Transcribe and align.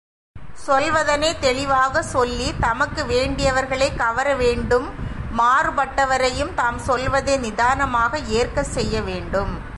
சொல்வதனைத் 0.65 1.39
தெளிவாகச் 1.39 2.03
சொல்லித் 2.03 2.59
தமக்கு 2.59 3.03
வேண்டிவர்களைக் 3.03 3.95
கவர 3.95 4.35
வேண்டும் 4.35 4.89
மாறுபட்டவரையும் 5.37 6.53
தாம் 6.53 6.79
சொல்வதை 6.79 7.37
நிதானமாக 7.37 8.17
ஏற்கச் 8.17 8.71
செய்ய 8.71 9.01
வேண்டும். 9.01 9.69